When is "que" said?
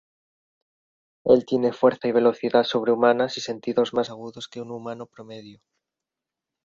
4.47-4.59